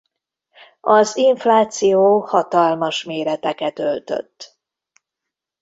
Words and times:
Az 0.81 1.15
infláció 1.17 2.19
hatalmas 2.19 3.03
méreteket 3.03 3.79
öltött. 3.79 4.57